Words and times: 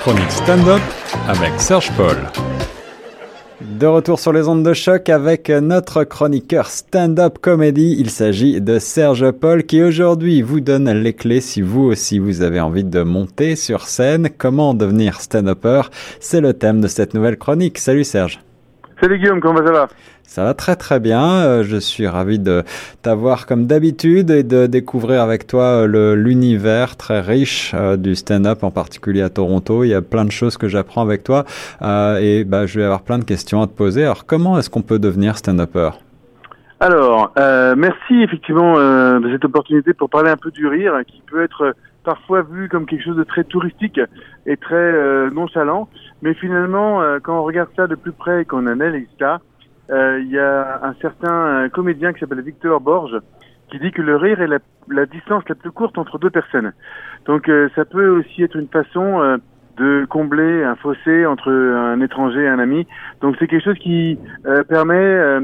chronique 0.00 0.30
stand-up 0.30 0.80
avec 1.28 1.60
Serge 1.60 1.92
Paul. 1.94 2.16
De 3.60 3.86
retour 3.86 4.18
sur 4.18 4.32
les 4.32 4.48
ondes 4.48 4.62
de 4.62 4.72
choc 4.72 5.10
avec 5.10 5.50
notre 5.50 6.04
chroniqueur 6.04 6.68
stand-up 6.68 7.36
comédie. 7.38 7.96
Il 7.98 8.08
s'agit 8.08 8.62
de 8.62 8.78
Serge 8.78 9.30
Paul 9.30 9.64
qui 9.64 9.82
aujourd'hui 9.82 10.40
vous 10.40 10.60
donne 10.60 10.90
les 10.90 11.12
clés 11.12 11.42
si 11.42 11.60
vous 11.60 11.82
aussi 11.82 12.18
vous 12.18 12.40
avez 12.40 12.60
envie 12.60 12.84
de 12.84 13.02
monter 13.02 13.56
sur 13.56 13.82
scène. 13.82 14.30
Comment 14.38 14.72
devenir 14.72 15.20
stand-upper? 15.20 15.82
C'est 16.18 16.40
le 16.40 16.54
thème 16.54 16.80
de 16.80 16.88
cette 16.88 17.12
nouvelle 17.12 17.36
chronique. 17.36 17.76
Salut 17.76 18.04
Serge. 18.04 18.40
Salut 19.00 19.18
Guillaume, 19.18 19.40
comment 19.40 19.64
ça 19.64 19.72
va? 19.72 19.88
Ça 20.24 20.44
va 20.44 20.52
très 20.52 20.76
très 20.76 21.00
bien. 21.00 21.24
Euh, 21.26 21.62
je 21.62 21.78
suis 21.78 22.06
ravi 22.06 22.38
de 22.38 22.64
t'avoir 23.00 23.46
comme 23.46 23.66
d'habitude 23.66 24.30
et 24.30 24.42
de 24.42 24.66
découvrir 24.66 25.22
avec 25.22 25.46
toi 25.46 25.86
euh, 25.88 26.14
l'univers 26.14 26.98
très 26.98 27.22
riche 27.22 27.72
euh, 27.74 27.96
du 27.96 28.14
stand-up, 28.14 28.62
en 28.62 28.70
particulier 28.70 29.22
à 29.22 29.30
Toronto. 29.30 29.84
Il 29.84 29.88
y 29.88 29.94
a 29.94 30.02
plein 30.02 30.26
de 30.26 30.30
choses 30.30 30.58
que 30.58 30.68
j'apprends 30.68 31.00
avec 31.00 31.24
toi 31.24 31.46
et 31.80 32.44
bah, 32.44 32.66
je 32.66 32.78
vais 32.78 32.84
avoir 32.84 33.00
plein 33.00 33.18
de 33.18 33.24
questions 33.24 33.62
à 33.62 33.66
te 33.66 33.72
poser. 33.72 34.04
Alors 34.04 34.26
comment 34.26 34.58
est-ce 34.58 34.68
qu'on 34.68 34.82
peut 34.82 34.98
devenir 34.98 35.38
stand-upper? 35.38 35.92
Alors, 36.80 37.32
merci 37.76 38.22
effectivement 38.22 38.74
de 38.76 39.30
cette 39.32 39.44
opportunité 39.44 39.94
pour 39.94 40.10
parler 40.10 40.30
un 40.30 40.36
peu 40.36 40.50
du 40.50 40.66
rire 40.66 40.92
qui 41.06 41.22
peut 41.30 41.42
être 41.42 41.74
parfois 42.04 42.42
vu 42.42 42.68
comme 42.68 42.86
quelque 42.86 43.04
chose 43.04 43.16
de 43.16 43.24
très 43.24 43.44
touristique 43.44 44.00
et 44.46 44.56
très 44.56 45.30
nonchalant. 45.30 45.88
Mais 46.22 46.34
finalement, 46.34 47.00
quand 47.22 47.38
on 47.38 47.44
regarde 47.44 47.70
ça 47.76 47.86
de 47.86 47.94
plus 47.94 48.12
près 48.12 48.42
et 48.42 48.44
qu'on 48.44 48.66
analyse 48.66 49.08
ça, 49.18 49.40
euh, 49.90 50.20
il 50.20 50.30
y 50.30 50.38
a 50.38 50.80
un 50.84 50.94
certain 51.00 51.68
comédien 51.70 52.12
qui 52.12 52.20
s'appelle 52.20 52.42
Victor 52.42 52.80
Borges 52.80 53.18
qui 53.70 53.78
dit 53.78 53.90
que 53.90 54.02
le 54.02 54.16
rire 54.16 54.40
est 54.40 54.46
la, 54.46 54.58
la 54.88 55.06
distance 55.06 55.42
la 55.48 55.54
plus 55.54 55.72
courte 55.72 55.98
entre 55.98 56.18
deux 56.18 56.30
personnes. 56.30 56.72
Donc 57.26 57.48
euh, 57.48 57.68
ça 57.74 57.84
peut 57.84 58.08
aussi 58.08 58.42
être 58.42 58.56
une 58.56 58.68
façon 58.68 59.20
euh, 59.20 59.36
de 59.76 60.06
combler 60.08 60.62
un 60.62 60.76
fossé 60.76 61.26
entre 61.26 61.50
un 61.50 62.00
étranger 62.00 62.42
et 62.42 62.48
un 62.48 62.58
ami. 62.58 62.86
Donc 63.20 63.36
c'est 63.38 63.46
quelque 63.46 63.64
chose 63.64 63.78
qui 63.78 64.18
permet 64.68 65.40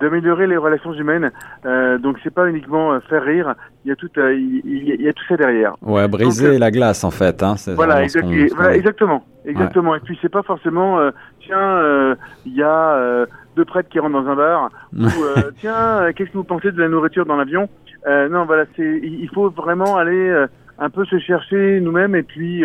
d'améliorer 0.00 0.46
les 0.46 0.56
relations 0.56 0.92
humaines. 0.92 1.30
Euh, 1.64 1.98
donc 1.98 2.16
c'est 2.22 2.32
pas 2.32 2.48
uniquement 2.48 2.98
faire 3.00 3.22
rire, 3.22 3.54
il 3.84 3.88
y 3.88 3.92
a 3.92 3.96
tout, 3.96 4.10
il, 4.16 5.00
y 5.00 5.08
a 5.08 5.12
tout 5.12 5.24
ça 5.28 5.36
derrière. 5.36 5.74
Ouais, 5.82 6.08
briser 6.08 6.58
la 6.58 6.70
glace 6.70 7.04
en 7.04 7.10
fait. 7.10 7.42
Hein, 7.42 7.54
voilà, 7.74 8.02
exactement, 8.02 9.24
exactement. 9.44 9.94
Et 9.94 10.00
puis 10.00 10.18
c'est 10.22 10.28
pas 10.28 10.42
forcément, 10.42 10.98
tiens, 11.40 12.16
il 12.46 12.54
y 12.54 12.62
a 12.62 13.26
deux 13.56 13.64
prêtres 13.64 13.88
qui 13.88 13.98
rentrent 13.98 14.22
dans 14.22 14.30
un 14.30 14.36
bar, 14.36 14.70
ou 14.96 15.04
euh, 15.04 15.50
tiens, 15.58 16.02
euh, 16.02 16.12
qu'est-ce 16.14 16.30
que 16.30 16.38
vous 16.38 16.44
pensez 16.44 16.72
de 16.72 16.80
la 16.80 16.88
nourriture 16.88 17.26
dans 17.26 17.36
l'avion? 17.36 17.68
Euh, 18.06 18.28
Non, 18.28 18.44
voilà, 18.44 18.64
c'est, 18.76 19.00
il 19.02 19.28
faut 19.34 19.50
vraiment 19.50 19.96
aller 19.96 20.46
un 20.78 20.90
peu 20.90 21.04
se 21.04 21.18
chercher 21.18 21.80
nous-mêmes 21.80 22.14
et 22.14 22.22
puis 22.22 22.64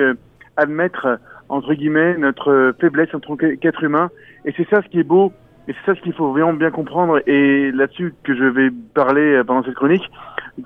admettre 0.57 1.19
entre 1.49 1.73
guillemets 1.73 2.17
notre 2.17 2.73
faiblesse 2.79 3.13
en 3.13 3.19
tant 3.19 3.35
qu'être 3.35 3.83
humain. 3.83 4.09
Et 4.45 4.53
c'est 4.55 4.67
ça 4.69 4.81
ce 4.81 4.87
qui 4.87 4.99
est 4.99 5.03
beau, 5.03 5.33
et 5.67 5.73
c'est 5.73 5.91
ça 5.91 5.95
ce 5.95 6.01
qu'il 6.01 6.13
faut 6.13 6.31
vraiment 6.31 6.53
bien 6.53 6.71
comprendre. 6.71 7.19
Et 7.27 7.71
là-dessus 7.71 8.13
que 8.23 8.35
je 8.35 8.43
vais 8.43 8.69
parler 8.93 9.41
pendant 9.45 9.63
cette 9.63 9.75
chronique, 9.75 10.09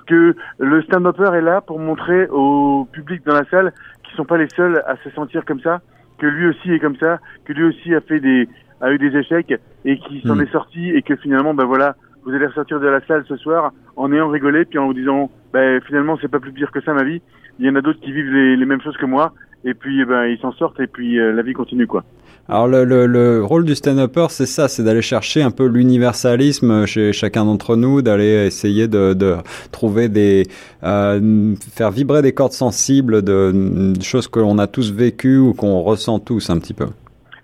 que 0.06 0.34
le 0.58 0.82
stand-upper 0.82 1.34
est 1.34 1.40
là 1.40 1.60
pour 1.60 1.78
montrer 1.78 2.26
au 2.28 2.86
public 2.92 3.24
dans 3.24 3.34
la 3.34 3.44
salle 3.46 3.72
qu'ils 4.04 4.16
sont 4.16 4.24
pas 4.24 4.36
les 4.36 4.48
seuls 4.54 4.82
à 4.86 4.96
se 4.96 5.10
sentir 5.10 5.44
comme 5.44 5.60
ça, 5.60 5.80
que 6.18 6.26
lui 6.26 6.46
aussi 6.46 6.72
est 6.72 6.80
comme 6.80 6.96
ça, 6.96 7.18
que 7.44 7.52
lui 7.52 7.64
aussi 7.64 7.94
a 7.94 8.00
fait 8.00 8.20
des 8.20 8.48
a 8.80 8.92
eu 8.92 8.98
des 8.98 9.14
échecs 9.16 9.54
et 9.84 9.98
qui 9.98 10.22
s'en 10.22 10.36
hmm. 10.36 10.42
est 10.42 10.52
sorti 10.52 10.90
et 10.90 11.02
que 11.02 11.14
finalement, 11.16 11.54
ben 11.54 11.64
voilà, 11.64 11.96
vous 12.24 12.32
allez 12.32 12.46
ressortir 12.46 12.80
de 12.80 12.86
la 12.86 13.00
salle 13.06 13.24
ce 13.28 13.36
soir 13.36 13.72
en 13.96 14.12
ayant 14.12 14.28
rigolé 14.28 14.64
puis 14.64 14.78
en 14.78 14.86
vous 14.86 14.94
disant, 14.94 15.30
ben 15.52 15.80
finalement 15.82 16.18
c'est 16.20 16.30
pas 16.30 16.40
plus 16.40 16.52
pire 16.52 16.70
que 16.70 16.80
ça 16.80 16.94
ma 16.94 17.04
vie. 17.04 17.20
Il 17.58 17.66
y 17.66 17.70
en 17.70 17.76
a 17.76 17.82
d'autres 17.82 18.00
qui 18.00 18.12
vivent 18.12 18.32
les, 18.32 18.56
les, 18.56 18.66
mêmes 18.66 18.80
choses 18.80 18.96
que 18.96 19.06
moi 19.06 19.32
et 19.64 19.74
puis 19.74 20.00
eh 20.00 20.04
ben 20.04 20.24
ils 20.24 20.38
s'en 20.38 20.52
sortent 20.52 20.80
et 20.80 20.86
puis 20.86 21.18
euh, 21.18 21.32
la 21.32 21.42
vie 21.42 21.52
continue 21.52 21.86
quoi. 21.86 22.04
Alors 22.48 22.66
le, 22.66 22.84
le, 22.84 23.06
le 23.06 23.44
rôle 23.44 23.64
du 23.64 23.74
stand-upper, 23.76 24.26
c'est 24.30 24.46
ça, 24.46 24.66
c'est 24.66 24.82
d'aller 24.82 25.02
chercher 25.02 25.42
un 25.42 25.52
peu 25.52 25.66
l'universalisme 25.66 26.84
chez 26.84 27.12
chacun 27.12 27.44
d'entre 27.44 27.76
nous, 27.76 28.02
d'aller 28.02 28.46
essayer 28.46 28.88
de, 28.88 29.14
de, 29.14 29.36
trouver 29.70 30.08
des, 30.08 30.46
euh, 30.82 31.54
faire 31.72 31.92
vibrer 31.92 32.22
des 32.22 32.32
cordes 32.32 32.52
sensibles 32.52 33.22
de, 33.22 33.52
de 33.96 34.02
choses 34.02 34.26
que 34.26 34.40
l'on 34.40 34.58
a 34.58 34.66
tous 34.66 34.92
vécues 34.92 35.38
ou 35.38 35.54
qu'on 35.54 35.80
ressent 35.80 36.18
tous 36.18 36.50
un 36.50 36.58
petit 36.58 36.74
peu. 36.74 36.86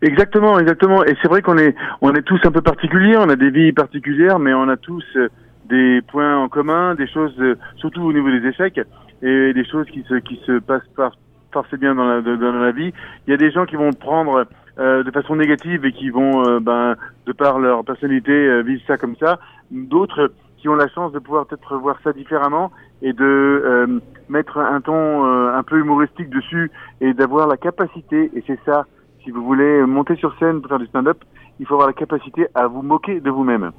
Exactement, 0.02 0.58
exactement. 0.58 1.04
Et 1.04 1.16
c'est 1.22 1.28
vrai 1.28 1.40
qu'on 1.40 1.56
est, 1.56 1.74
on 2.00 2.12
est 2.14 2.22
tous 2.22 2.40
un 2.44 2.50
peu 2.50 2.60
particuliers, 2.60 3.16
on 3.16 3.28
a 3.28 3.36
des 3.36 3.50
vies 3.50 3.72
particulières, 3.72 4.38
mais 4.38 4.52
on 4.54 4.68
a 4.68 4.76
tous 4.76 5.04
euh, 5.16 5.28
des 5.68 6.00
points 6.10 6.36
en 6.36 6.48
commun, 6.48 6.94
des 6.94 7.06
choses, 7.06 7.34
euh, 7.38 7.56
surtout 7.76 8.02
au 8.02 8.12
niveau 8.12 8.30
des 8.30 8.46
échecs, 8.48 8.80
et 9.22 9.52
des 9.52 9.64
choses 9.64 9.86
qui 9.86 10.04
se, 10.08 10.14
qui 10.14 10.40
se 10.46 10.58
passent 10.58 10.82
pas 10.96 11.12
forcément 11.52 11.80
bien 11.80 11.94
dans 11.94 12.04
la, 12.06 12.20
dans 12.20 12.52
la 12.52 12.72
vie. 12.72 12.92
Il 13.26 13.30
y 13.30 13.34
a 13.34 13.38
des 13.38 13.50
gens 13.50 13.64
qui 13.64 13.76
vont 13.76 13.92
prendre 13.92 14.46
euh, 14.78 15.02
de 15.02 15.10
façon 15.10 15.36
négative 15.36 15.84
et 15.84 15.92
qui 15.92 16.10
vont, 16.10 16.60
ben, 16.60 16.96
de 17.26 17.32
par 17.32 17.58
leur 17.58 17.84
personnalité, 17.84 18.62
vivre 18.62 18.82
ça 18.86 18.96
comme 18.96 19.16
ça. 19.16 19.38
D'autres 19.70 20.32
qui 20.58 20.68
ont 20.68 20.74
la 20.74 20.88
chance 20.88 21.12
de 21.12 21.18
pouvoir 21.18 21.46
peut-être 21.46 21.76
voir 21.76 21.98
ça 22.02 22.12
différemment 22.12 22.70
et 23.02 23.12
de 23.12 24.00
mettre 24.28 24.58
un 24.58 24.80
ton 24.80 25.24
un 25.24 25.62
peu 25.62 25.78
humoristique 25.78 26.30
dessus 26.30 26.70
et 27.00 27.12
d'avoir 27.14 27.46
la 27.46 27.56
capacité, 27.56 28.30
et 28.34 28.42
c'est 28.46 28.58
ça 28.64 28.86
si 29.26 29.32
vous 29.32 29.44
voulez 29.44 29.84
monter 29.84 30.14
sur 30.14 30.38
scène 30.38 30.60
pour 30.60 30.68
faire 30.68 30.78
du 30.78 30.86
stand-up, 30.86 31.18
il 31.58 31.66
faut 31.66 31.74
avoir 31.74 31.88
la 31.88 31.94
capacité 31.94 32.46
à 32.54 32.68
vous 32.68 32.82
moquer 32.82 33.20
de 33.20 33.28
vous-même. 33.28 33.72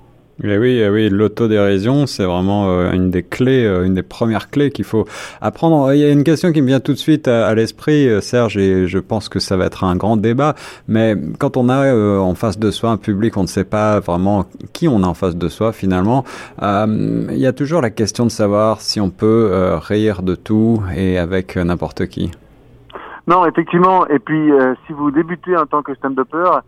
Et 0.44 0.52
eh 0.52 0.58
oui, 0.60 0.80
eh 0.80 0.88
oui, 0.88 1.10
l'autodérision, 1.10 2.06
c'est 2.06 2.24
vraiment 2.24 2.70
euh, 2.70 2.92
une 2.92 3.10
des 3.10 3.24
clés, 3.24 3.66
euh, 3.66 3.86
une 3.86 3.96
des 3.96 4.04
premières 4.04 4.52
clés 4.52 4.70
qu'il 4.70 4.86
faut 4.86 5.06
apprendre. 5.42 5.92
Il 5.94 6.00
y 6.00 6.06
a 6.06 6.12
une 6.12 6.24
question 6.24 6.52
qui 6.52 6.62
me 6.62 6.68
vient 6.68 6.80
tout 6.80 6.92
de 6.92 6.98
suite 6.98 7.28
à, 7.28 7.56
l'esprit, 7.56 8.08
euh, 8.08 8.22
Serge, 8.22 8.56
et 8.56 8.88
je 8.88 9.00
pense 9.00 9.30
que 9.30 9.40
ça 9.40 9.58
va 9.58 9.66
être 9.66 9.84
un 9.84 9.96
grand 9.96 10.16
débat. 10.16 10.54
Mais 10.88 11.16
quand 11.40 11.58
on 11.58 11.70
a 11.70 11.92
en 12.20 12.36
face 12.36 12.60
de 12.60 12.70
soi 12.70 12.92
un 12.92 12.98
public, 12.98 13.36
on 13.36 13.42
ne 13.42 13.48
sait 13.48 13.64
pas 13.64 14.00
vraiment 14.00 14.46
qui 14.74 14.88
on 14.88 15.02
a 15.02 15.08
en 15.08 15.16
face 15.16 15.36
de 15.36 15.50
soi 15.50 15.72
finalement. 15.72 16.24
il 16.62 17.38
y 17.38 17.48
a 17.48 17.54
toujours 17.54 17.82
la 17.82 17.90
question 17.90 18.26
de 18.26 18.32
savoir 18.32 18.82
si 18.82 19.02
on 19.02 19.10
peut 19.10 19.76
rire 19.82 20.22
de 20.22 20.36
tout 20.36 20.84
et 20.96 21.18
avec 21.18 21.56
n'importe 21.56 22.06
qui. 22.06 22.30
Non, 23.26 23.46
effectivement. 23.48 24.08
Et 24.08 24.20
puis, 24.20 24.52
si 24.86 24.94
vous 24.94 25.10
débutez 25.10 25.58
en 25.58 25.66
tant 25.66 25.82
que 25.82 25.96
stand-upper, 25.96 26.60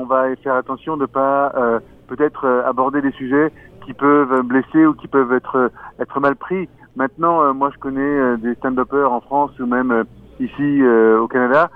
on 0.00 0.06
va 0.06 0.34
faire 0.36 0.54
attention 0.54 0.96
de 0.96 1.06
pas 1.06 1.52
euh, 1.56 1.78
peut-être 2.08 2.46
aborder 2.66 3.02
des 3.02 3.12
sujets 3.12 3.52
qui 3.84 3.92
peuvent 3.92 4.42
blesser 4.42 4.86
ou 4.86 4.94
qui 4.94 5.08
peuvent 5.08 5.32
être 5.32 5.70
être 5.98 6.20
mal 6.20 6.36
pris. 6.36 6.68
Maintenant, 6.96 7.54
moi, 7.54 7.70
je 7.72 7.78
connais 7.78 8.36
des 8.38 8.54
stand-uppers 8.56 9.12
en 9.12 9.20
France 9.20 9.52
ou 9.60 9.66
même 9.66 10.04
ici 10.40 10.82
au 10.84 11.28
Canada. 11.28 11.70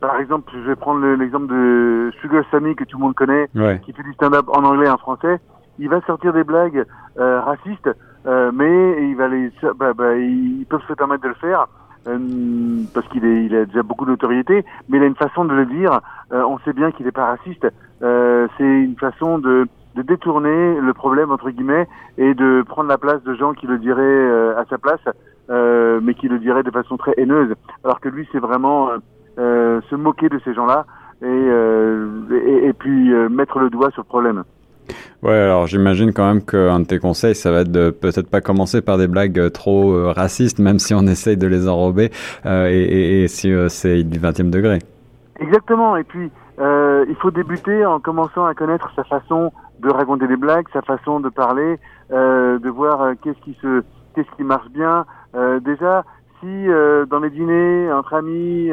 par 0.00 0.20
exemple, 0.20 0.52
je 0.54 0.60
vais 0.60 0.76
prendre 0.76 1.04
l'exemple 1.04 1.48
de 1.48 2.12
Sugar 2.20 2.44
Sammy 2.50 2.76
que 2.76 2.84
tout 2.84 2.96
le 2.96 3.04
monde 3.04 3.14
connaît, 3.14 3.48
qui 3.82 3.92
fait 3.92 4.02
du 4.02 4.12
stand-up 4.14 4.46
en 4.48 4.64
anglais 4.64 4.86
et 4.86 4.90
en 4.90 4.98
français. 4.98 5.40
Il 5.78 5.88
va 5.88 6.00
sortir 6.02 6.32
des 6.32 6.44
blagues 6.44 6.86
racistes, 7.16 7.90
mais 8.24 9.10
il 9.10 9.16
va 9.16 9.28
les, 9.28 9.50
bah, 9.76 9.92
bah, 9.94 10.16
ils 10.16 10.64
peuvent 10.70 10.86
se 10.86 10.94
permettre 10.94 11.24
de 11.24 11.28
le 11.28 11.34
faire 11.34 11.66
euh, 12.06 12.82
parce 12.94 13.06
qu'il 13.08 13.24
il 13.24 13.54
a 13.54 13.66
déjà 13.66 13.82
beaucoup 13.82 14.06
d'autorité, 14.06 14.64
mais 14.88 14.98
il 14.98 15.02
a 15.02 15.06
une 15.06 15.16
façon 15.16 15.44
de 15.44 15.54
le 15.54 15.66
dire. 15.66 16.00
Euh, 16.32 16.42
on 16.44 16.58
sait 16.60 16.72
bien 16.72 16.90
qu'il 16.92 17.06
n'est 17.06 17.12
pas 17.12 17.26
raciste. 17.26 17.66
Euh, 18.02 18.48
c'est 18.56 18.64
une 18.64 18.96
façon 18.96 19.38
de, 19.38 19.66
de, 19.96 20.02
détourner 20.02 20.80
le 20.80 20.94
problème 20.94 21.30
entre 21.30 21.50
guillemets 21.50 21.86
et 22.16 22.34
de 22.34 22.62
prendre 22.66 22.88
la 22.88 22.98
place 22.98 23.22
de 23.22 23.34
gens 23.34 23.52
qui 23.52 23.66
le 23.66 23.78
diraient 23.78 24.56
à 24.56 24.64
sa 24.70 24.78
place, 24.78 25.00
mais 26.02 26.14
qui 26.14 26.28
le 26.28 26.38
diraient 26.38 26.62
de 26.62 26.70
façon 26.70 26.96
très 26.96 27.12
haineuse. 27.18 27.54
Alors 27.84 28.00
que 28.00 28.08
lui, 28.08 28.26
c'est 28.32 28.38
vraiment 28.38 28.90
se 29.36 29.94
moquer 29.94 30.28
de 30.28 30.40
ces 30.44 30.54
gens-là 30.54 30.86
et, 31.22 31.26
et, 31.26 32.66
et, 32.68 32.72
puis 32.72 33.10
mettre 33.28 33.58
le 33.58 33.68
doigt 33.68 33.90
sur 33.90 34.02
le 34.02 34.08
problème. 34.08 34.44
Ouais, 35.22 35.34
alors 35.36 35.66
j'imagine 35.66 36.12
quand 36.12 36.26
même 36.26 36.42
qu'un 36.42 36.80
de 36.80 36.86
tes 36.86 36.98
conseils, 36.98 37.34
ça 37.34 37.50
va 37.50 37.60
être 37.60 37.70
de 37.70 37.90
peut-être 37.90 38.30
pas 38.30 38.40
commencer 38.40 38.80
par 38.80 38.96
des 38.96 39.06
blagues 39.06 39.38
euh, 39.38 39.50
trop 39.50 39.92
euh, 39.92 40.12
racistes, 40.12 40.58
même 40.58 40.78
si 40.78 40.94
on 40.94 41.02
essaye 41.06 41.36
de 41.36 41.46
les 41.46 41.68
enrober, 41.68 42.10
euh, 42.46 42.68
et, 42.70 43.22
et, 43.22 43.28
si 43.28 43.52
c'est 43.68 44.02
du 44.02 44.18
20e 44.18 44.50
degré. 44.50 44.78
Exactement, 45.38 45.96
et 45.96 46.04
puis 46.04 46.30
il 46.62 47.16
faut 47.20 47.30
débuter 47.30 47.86
en 47.86 48.00
commençant 48.00 48.44
à 48.44 48.52
connaître 48.52 48.90
sa 48.94 49.02
façon 49.04 49.50
de 49.78 49.90
raconter 49.90 50.26
des 50.26 50.36
blagues, 50.36 50.66
sa 50.74 50.82
façon 50.82 51.18
de 51.18 51.30
parler, 51.30 51.78
de 52.10 52.68
voir 52.68 53.14
qu'est-ce 53.22 53.40
qui 53.40 53.56
se, 53.62 53.82
qu'est-ce 54.14 54.30
qui 54.36 54.44
marche 54.44 54.68
bien. 54.68 55.06
déjà, 55.64 56.04
si 56.40 56.66
dans 57.08 57.20
les 57.20 57.30
dîners 57.30 57.90
entre 57.90 58.12
amis, 58.12 58.70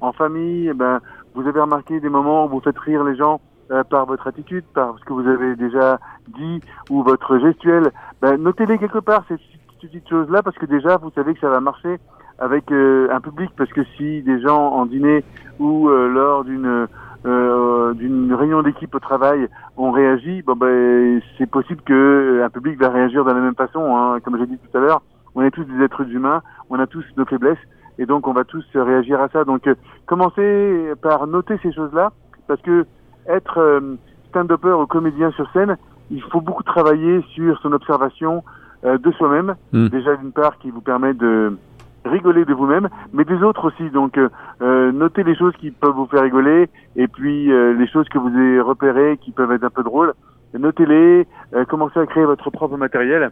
en 0.00 0.12
famille, 0.12 0.68
eh 0.70 0.72
ben 0.72 1.00
vous 1.34 1.46
avez 1.46 1.60
remarqué 1.60 2.00
des 2.00 2.08
moments 2.08 2.46
où 2.46 2.48
vous 2.48 2.60
faites 2.60 2.78
rire 2.78 3.04
les 3.04 3.16
gens 3.16 3.40
euh, 3.70 3.84
par 3.84 4.04
votre 4.06 4.26
attitude, 4.26 4.64
par 4.74 4.98
ce 4.98 5.04
que 5.04 5.12
vous 5.12 5.28
avez 5.28 5.54
déjà 5.54 6.00
dit 6.26 6.60
ou 6.90 7.04
votre 7.04 7.38
gestuelle, 7.38 7.92
ben, 8.20 8.36
notez-les 8.36 8.78
quelque 8.78 8.98
part 8.98 9.24
ces 9.28 9.36
petites 9.80 10.08
choses-là 10.08 10.42
parce 10.42 10.56
que 10.58 10.66
déjà 10.66 10.96
vous 10.96 11.12
savez 11.12 11.34
que 11.34 11.40
ça 11.40 11.50
va 11.50 11.60
marcher 11.60 12.00
avec 12.40 12.72
euh, 12.72 13.06
un 13.12 13.20
public 13.20 13.52
parce 13.56 13.70
que 13.70 13.84
si 13.96 14.22
des 14.22 14.40
gens 14.40 14.72
en 14.72 14.86
dîner 14.86 15.22
ou 15.60 15.88
euh, 15.88 16.08
lors 16.08 16.42
d'une 16.42 16.88
d'une 17.22 18.32
réunion 18.32 18.62
d'équipe 18.62 18.94
au 18.94 18.98
travail 18.98 19.46
ont 19.76 19.92
réagi, 19.92 20.42
bon 20.42 20.56
ben 20.56 21.20
c'est 21.38 21.48
possible 21.48 21.82
que 21.82 22.42
un 22.42 22.48
public 22.48 22.80
va 22.80 22.88
réagir 22.88 23.24
de 23.24 23.30
la 23.30 23.40
même 23.40 23.54
façon. 23.54 23.94
Hein. 23.94 24.18
Comme 24.24 24.36
j'ai 24.38 24.46
dit 24.46 24.58
tout 24.58 24.76
à 24.76 24.80
l'heure, 24.80 25.02
on 25.34 25.42
est 25.42 25.50
tous 25.50 25.64
des 25.64 25.84
êtres 25.84 26.10
humains, 26.10 26.42
on 26.70 26.80
a 26.80 26.86
tous 26.88 27.04
nos 27.16 27.26
faiblesses 27.26 27.58
et 27.98 28.06
donc 28.06 28.26
on 28.26 28.32
va 28.32 28.42
tous 28.42 28.64
réagir 28.74 29.20
à 29.20 29.28
ça. 29.28 29.44
Donc 29.44 29.68
commencez 30.06 30.92
par 31.02 31.26
noter 31.26 31.58
ces 31.62 31.72
choses-là, 31.72 32.10
parce 32.48 32.62
que 32.62 32.86
être 33.30 33.82
stand-upper 34.28 34.72
ou 34.72 34.86
comédien 34.86 35.30
sur 35.32 35.50
scène, 35.52 35.76
il 36.10 36.22
faut 36.22 36.40
beaucoup 36.40 36.62
travailler 36.62 37.22
sur 37.34 37.58
son 37.60 37.72
observation 37.72 38.42
de 38.84 39.10
soi-même. 39.12 39.54
Hmm. 39.72 39.88
Déjà 39.88 40.16
d'une 40.16 40.32
part 40.32 40.58
qui 40.58 40.70
vous 40.70 40.80
permet 40.80 41.14
de 41.14 41.56
rigoler 42.04 42.44
de 42.44 42.54
vous-même, 42.54 42.88
mais 43.12 43.24
des 43.24 43.42
autres 43.42 43.68
aussi. 43.68 43.90
Donc, 43.90 44.16
euh, 44.18 44.28
euh, 44.62 44.92
notez 44.92 45.22
les 45.22 45.36
choses 45.36 45.54
qui 45.58 45.70
peuvent 45.70 45.94
vous 45.94 46.06
faire 46.06 46.22
rigoler, 46.22 46.68
et 46.96 47.08
puis 47.08 47.50
euh, 47.52 47.74
les 47.74 47.86
choses 47.88 48.08
que 48.08 48.18
vous 48.18 48.28
avez 48.28 48.60
repérées 48.60 49.18
qui 49.20 49.32
peuvent 49.32 49.52
être 49.52 49.64
un 49.64 49.70
peu 49.70 49.82
drôles. 49.82 50.14
Notez-les, 50.58 51.28
commencez 51.68 52.00
à 52.00 52.06
créer 52.06 52.24
votre 52.24 52.50
propre 52.50 52.76
matériel, 52.76 53.30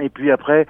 et 0.00 0.08
puis 0.08 0.32
après, 0.32 0.66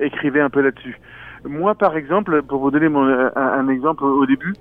écrivez 0.00 0.40
un 0.40 0.50
peu 0.50 0.60
là-dessus. 0.60 1.00
Moi, 1.44 1.76
par 1.76 1.96
exemple, 1.96 2.42
pour 2.42 2.60
vous 2.60 2.72
donner 2.72 2.88
mon, 2.88 3.06
un, 3.36 3.68
exemple 3.68 4.02
au 4.02 4.26
début, 4.26 4.54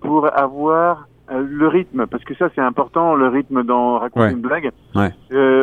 pour 0.00 0.30
avoir 0.38 1.08
le 1.30 1.66
rythme, 1.68 2.06
parce 2.06 2.22
que 2.24 2.34
ça 2.34 2.48
c'est 2.54 2.60
important, 2.60 3.14
le 3.14 3.28
rythme 3.28 3.64
dans 3.64 3.98
raconter 3.98 4.32
une 4.32 4.40
blague. 4.40 4.70
Ouais. 4.94 5.12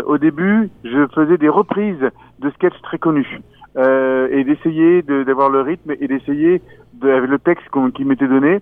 au 0.06 0.18
début, 0.18 0.70
je 0.84 1.08
faisais 1.14 1.38
des 1.38 1.50
reprises 1.50 2.10
de 2.40 2.50
sketchs 2.52 2.82
très 2.84 2.98
connus 2.98 3.40
euh, 3.78 4.28
et 4.32 4.44
d'essayer 4.44 5.02
d'avoir 5.02 5.50
le 5.50 5.62
rythme 5.62 5.94
et 6.00 6.08
d'essayer 6.08 6.62
de, 6.94 7.10
avec 7.10 7.30
le 7.30 7.40
texte 7.40 7.66
qui 7.96 8.06
m'était 8.06 8.28
donné 8.28 8.62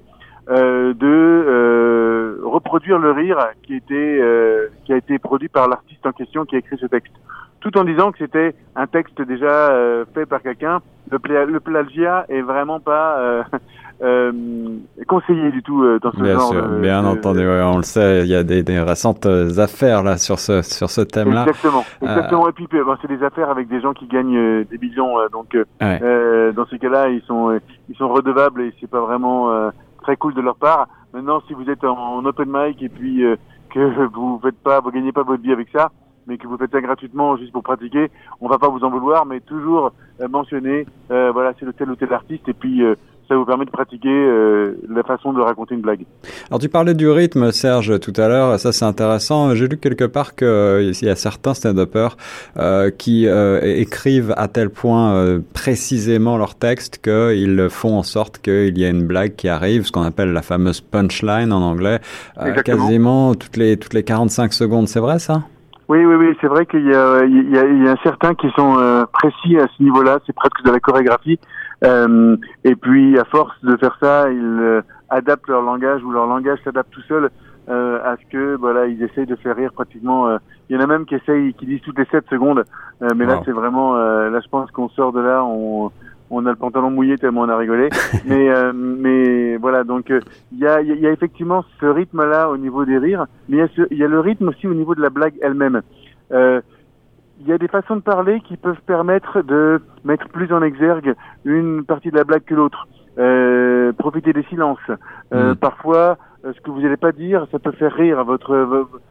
euh, 0.49 0.93
de 0.93 1.05
euh, 1.05 2.39
reproduire 2.43 2.97
le 2.97 3.11
rire 3.11 3.37
qui 3.63 3.75
était 3.75 4.19
euh, 4.21 4.67
qui 4.85 4.93
a 4.93 4.97
été 4.97 5.19
produit 5.19 5.49
par 5.49 5.67
l'artiste 5.67 6.05
en 6.05 6.11
question 6.11 6.45
qui 6.45 6.55
a 6.55 6.59
écrit 6.59 6.77
ce 6.79 6.87
texte 6.87 7.13
tout 7.59 7.77
en 7.77 7.83
disant 7.83 8.11
que 8.11 8.17
c'était 8.17 8.55
un 8.75 8.87
texte 8.87 9.21
déjà 9.21 9.71
euh, 9.71 10.05
fait 10.13 10.25
par 10.25 10.41
quelqu'un 10.41 10.81
le, 11.11 11.19
le 11.45 11.59
plagiat 11.59 12.25
est 12.29 12.41
vraiment 12.41 12.79
pas 12.79 13.43
euh, 14.01 14.31
euh, 14.31 15.03
conseillé 15.07 15.51
du 15.51 15.61
tout 15.61 15.83
euh, 15.83 15.99
dans 15.99 16.11
ce 16.11 16.17
bien 16.17 16.33
genre. 16.33 16.51
Sûr, 16.51 16.67
bien 16.79 17.05
entendu, 17.05 17.45
on 17.47 17.77
le 17.77 17.83
sait, 17.83 18.21
il 18.21 18.29
y 18.29 18.35
a 18.35 18.43
des, 18.43 18.63
des, 18.63 18.79
récentes 18.79 19.27
affaires 19.57 20.01
là 20.01 20.17
sur 20.17 20.39
ce 20.39 20.63
sur 20.63 20.89
ce 20.89 21.01
thème-là. 21.01 21.41
Exactement, 21.41 21.83
exactement. 22.01 22.49
Et 22.49 22.51
puis 22.51 22.67
bon, 22.71 22.95
c'est 23.01 23.07
des 23.07 23.23
affaires 23.23 23.49
avec 23.49 23.67
des 23.67 23.79
gens 23.79 23.93
qui 23.93 24.07
gagnent 24.07 24.63
des 24.63 24.77
millions, 24.79 25.17
donc 25.31 25.55
ouais. 25.81 26.53
dans 26.53 26.65
ces 26.67 26.79
cas-là, 26.79 27.09
ils 27.09 27.21
sont 27.23 27.59
ils 27.89 27.95
sont 27.95 28.09
redevables 28.09 28.61
et 28.61 28.73
c'est 28.79 28.89
pas 28.89 29.01
vraiment 29.01 29.71
très 30.01 30.17
cool 30.17 30.33
de 30.33 30.41
leur 30.41 30.55
part. 30.55 30.87
Maintenant, 31.13 31.41
si 31.47 31.53
vous 31.53 31.69
êtes 31.69 31.83
en, 31.83 32.25
open 32.25 32.49
mic 32.51 32.81
et 32.81 32.89
puis 32.89 33.23
que 33.69 34.05
vous 34.13 34.39
faites 34.41 34.57
pas, 34.63 34.79
vous 34.79 34.91
gagnez 34.91 35.11
pas 35.11 35.23
votre 35.23 35.43
vie 35.43 35.53
avec 35.53 35.69
ça, 35.69 35.91
mais 36.25 36.39
que 36.39 36.47
vous 36.47 36.57
faites 36.57 36.71
ça 36.71 36.81
gratuitement 36.81 37.37
juste 37.37 37.51
pour 37.51 37.61
pratiquer, 37.61 38.09
on 38.39 38.47
va 38.47 38.57
pas 38.57 38.69
vous 38.69 38.83
en 38.83 38.89
vouloir, 38.89 39.27
mais 39.27 39.41
toujours 39.41 39.91
mentionner, 40.27 40.87
voilà, 41.09 41.53
c'est 41.59 41.65
le 41.65 41.73
tel 41.73 41.91
ou 41.91 41.95
tel 41.95 42.11
artiste, 42.11 42.49
et 42.49 42.53
puis 42.53 42.81
ça 43.27 43.35
vous 43.35 43.45
permet 43.45 43.65
de 43.65 43.69
pratiquer 43.69 44.09
euh, 44.09 44.75
la 44.89 45.03
façon 45.03 45.33
de 45.33 45.41
raconter 45.41 45.75
une 45.75 45.81
blague. 45.81 46.05
Alors 46.49 46.59
tu 46.59 46.69
parlais 46.69 46.93
du 46.93 47.09
rythme, 47.09 47.51
Serge, 47.51 47.99
tout 47.99 48.13
à 48.17 48.27
l'heure. 48.27 48.59
Ça 48.59 48.71
c'est 48.71 48.85
intéressant. 48.85 49.55
J'ai 49.55 49.67
lu 49.67 49.77
quelque 49.77 50.03
part 50.03 50.35
qu'il 50.35 50.47
euh, 50.47 50.91
y 51.01 51.09
a 51.09 51.15
certains 51.15 51.53
stand-uppers 51.53 52.17
euh, 52.57 52.89
qui 52.89 53.27
écrivent 53.27 54.33
à 54.37 54.47
tel 54.47 54.69
point 54.69 55.39
précisément 55.53 56.37
leur 56.37 56.55
texte 56.55 57.01
qu'ils 57.01 57.67
font 57.69 57.97
en 57.97 58.03
sorte 58.03 58.39
qu'il 58.39 58.77
y 58.77 58.83
ait 58.83 58.89
une 58.89 59.05
blague 59.05 59.35
qui 59.35 59.47
arrive, 59.47 59.85
ce 59.85 59.91
qu'on 59.91 60.03
appelle 60.03 60.33
la 60.33 60.41
fameuse 60.41 60.81
punchline 60.81 61.53
en 61.53 61.61
anglais, 61.61 61.99
quasiment 62.65 63.35
toutes 63.35 63.57
les 63.57 63.77
toutes 63.77 63.93
les 63.93 64.03
45 64.03 64.53
secondes. 64.53 64.87
C'est 64.87 64.99
vrai 64.99 65.19
ça? 65.19 65.43
Oui, 65.87 66.05
oui, 66.05 66.15
oui, 66.15 66.37
c'est 66.39 66.47
vrai 66.47 66.65
qu'il 66.65 66.85
y 66.87 66.93
a, 66.93 67.23
il 67.25 67.53
y, 67.53 67.57
a, 67.57 67.65
il 67.65 67.83
y 67.83 67.89
a 67.89 67.95
certains 68.01 68.33
qui 68.33 68.49
sont 68.55 69.05
précis 69.11 69.57
à 69.57 69.67
ce 69.77 69.83
niveau-là, 69.83 70.19
c'est 70.25 70.33
presque 70.33 70.63
de 70.63 70.71
la 70.71 70.79
chorégraphie. 70.79 71.37
Euh, 71.83 72.37
et 72.63 72.75
puis, 72.75 73.17
à 73.17 73.25
force 73.25 73.55
de 73.63 73.75
faire 73.77 73.97
ça, 74.01 74.31
ils 74.31 74.39
euh, 74.39 74.81
adaptent 75.09 75.47
leur 75.47 75.61
langage 75.61 76.03
ou 76.03 76.11
leur 76.11 76.27
langage 76.27 76.59
s'adapte 76.63 76.91
tout 76.91 77.01
seul 77.07 77.29
euh, 77.69 77.99
à 78.03 78.17
ce 78.17 78.31
que 78.31 78.55
voilà, 78.55 78.87
ils 78.87 79.01
essayent 79.01 79.25
de 79.25 79.35
faire 79.35 79.55
rire 79.55 79.73
pratiquement. 79.73 80.27
Euh, 80.27 80.37
il 80.69 80.75
y 80.75 80.79
en 80.79 80.83
a 80.83 80.87
même 80.87 81.05
qui 81.05 81.15
essayent, 81.15 81.53
qui 81.53 81.65
disent 81.65 81.81
toutes 81.81 81.97
les 81.97 82.05
7 82.05 82.25
secondes. 82.29 82.63
mais 83.15 83.25
là, 83.25 83.41
c'est 83.43 83.51
vraiment, 83.51 83.95
là, 83.95 84.39
je 84.39 84.47
pense 84.47 84.71
qu'on 84.71 84.87
sort 84.89 85.11
de 85.11 85.19
là, 85.19 85.43
on, 85.43 85.91
on 86.29 86.45
a 86.45 86.49
le 86.49 86.55
pantalon 86.55 86.91
mouillé 86.91 87.17
tellement 87.17 87.41
on 87.41 87.49
a 87.49 87.57
rigolé. 87.57 87.89
mais, 88.25 88.49
mais 88.73 89.57
voilà, 89.57 89.83
donc 89.83 90.13
il 90.53 90.59
y 90.59 90.65
a, 90.65 90.81
y, 90.81 91.05
a, 91.05 91.11
effectivement 91.11 91.65
ce 91.81 91.87
rythme-là 91.87 92.49
au 92.49 92.55
niveau 92.55 92.85
des 92.85 92.97
rires, 92.97 93.25
mais 93.49 93.57
il 93.57 93.97
y, 93.97 93.99
y 93.99 94.03
a 94.03 94.07
le 94.07 94.19
rythme 94.21 94.47
aussi 94.47 94.65
au 94.65 94.73
niveau 94.73 94.95
de 94.95 95.01
la 95.01 95.09
blague 95.09 95.33
elle-même. 95.41 95.81
Euh, 96.33 96.61
il 97.41 97.49
y 97.49 97.53
a 97.53 97.57
des 97.57 97.67
façons 97.67 97.95
de 97.95 98.01
parler 98.01 98.39
qui 98.41 98.55
peuvent 98.55 98.81
permettre 98.85 99.41
de 99.41 99.81
mettre 100.03 100.29
plus 100.29 100.51
en 100.53 100.61
exergue 100.61 101.15
une 101.43 101.83
partie 101.83 102.11
de 102.11 102.17
la 102.17 102.23
blague 102.23 102.43
que 102.43 102.53
l'autre. 102.53 102.87
Euh, 103.17 103.91
profiter 103.93 104.31
des 104.31 104.43
silences. 104.43 104.79
Euh, 105.33 105.51
mm. 105.51 105.55
Parfois, 105.57 106.17
euh, 106.45 106.53
ce 106.55 106.61
que 106.61 106.71
vous 106.71 106.81
n'allez 106.81 106.97
pas 106.97 107.11
dire, 107.11 107.45
ça 107.51 107.59
peut 107.59 107.71
faire 107.73 107.93
rire 107.93 108.23
votre 108.23 108.55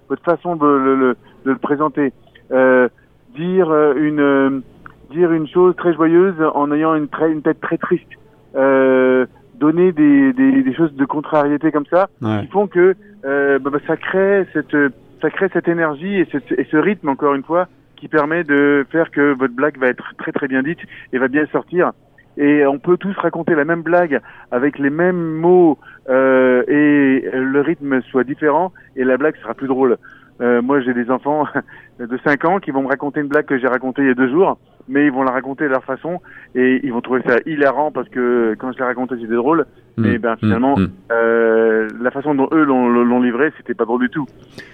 votre 0.08 0.22
façon 0.22 0.56
de 0.56 0.66
le, 0.66 1.16
de 1.44 1.50
le 1.50 1.58
présenter. 1.58 2.12
Euh, 2.50 2.88
dire 3.36 3.70
une 3.96 4.62
dire 5.10 5.32
une 5.32 5.48
chose 5.48 5.74
très 5.76 5.92
joyeuse 5.92 6.40
en 6.54 6.72
ayant 6.72 6.94
une, 6.94 7.08
très, 7.08 7.30
une 7.30 7.42
tête 7.42 7.60
très 7.60 7.78
triste. 7.78 8.08
Euh, 8.54 9.26
donner 9.56 9.92
des, 9.92 10.32
des, 10.32 10.62
des, 10.62 10.74
choses 10.74 10.94
de 10.94 11.04
contrariété 11.04 11.70
comme 11.70 11.86
ça 11.86 12.08
ouais. 12.22 12.40
qui 12.40 12.46
font 12.46 12.66
que 12.66 12.96
bah, 13.22 13.70
bah, 13.70 13.78
ça 13.86 13.96
crée 13.96 14.46
cette 14.54 14.76
ça 15.20 15.30
crée 15.30 15.50
cette 15.52 15.68
énergie 15.68 16.20
et 16.20 16.26
ce 16.70 16.76
rythme 16.76 17.10
encore 17.10 17.34
une 17.34 17.42
fois 17.42 17.68
qui 18.00 18.08
permet 18.08 18.42
de 18.44 18.86
faire 18.90 19.10
que 19.10 19.34
votre 19.34 19.54
blague 19.54 19.78
va 19.78 19.88
être 19.88 20.14
très 20.18 20.32
très 20.32 20.48
bien 20.48 20.62
dite 20.62 20.80
et 21.12 21.18
va 21.18 21.28
bien 21.28 21.46
sortir. 21.52 21.92
Et 22.36 22.64
on 22.66 22.78
peut 22.78 22.96
tous 22.96 23.14
raconter 23.18 23.54
la 23.54 23.64
même 23.64 23.82
blague 23.82 24.20
avec 24.50 24.78
les 24.78 24.90
mêmes 24.90 25.34
mots 25.36 25.78
euh, 26.08 26.62
et 26.68 27.28
le 27.32 27.60
rythme 27.60 28.00
soit 28.02 28.24
différent 28.24 28.72
et 28.96 29.04
la 29.04 29.16
blague 29.16 29.36
sera 29.36 29.54
plus 29.54 29.68
drôle. 29.68 29.98
Euh, 30.40 30.62
moi, 30.62 30.80
j'ai 30.80 30.94
des 30.94 31.10
enfants 31.10 31.46
de 32.00 32.18
5 32.24 32.44
ans 32.46 32.58
qui 32.58 32.70
vont 32.70 32.82
me 32.82 32.88
raconter 32.88 33.20
une 33.20 33.28
blague 33.28 33.44
que 33.44 33.58
j'ai 33.58 33.66
racontée 33.66 34.02
il 34.02 34.08
y 34.08 34.10
a 34.10 34.14
deux 34.14 34.30
jours, 34.30 34.58
mais 34.88 35.04
ils 35.04 35.12
vont 35.12 35.22
la 35.22 35.32
raconter 35.32 35.64
de 35.64 35.70
leur 35.70 35.84
façon 35.84 36.20
et 36.54 36.80
ils 36.82 36.92
vont 36.92 37.02
trouver 37.02 37.20
ça 37.26 37.36
hilarant 37.44 37.90
parce 37.90 38.08
que 38.08 38.56
quand 38.58 38.72
je 38.72 38.78
l'ai 38.78 38.84
raconté, 38.84 39.16
c'était 39.20 39.34
drôle. 39.34 39.66
Mmh. 39.96 40.02
Mais 40.02 40.18
ben 40.18 40.36
finalement, 40.36 40.78
mmh. 40.78 40.88
euh, 41.12 41.88
la 42.00 42.10
façon 42.10 42.34
dont 42.34 42.48
eux 42.52 42.64
l'ont 42.64 43.20
livré, 43.20 43.52
c'était 43.58 43.74
pas 43.74 43.84
drôle 43.84 44.00
du 44.00 44.10
tout. 44.10 44.26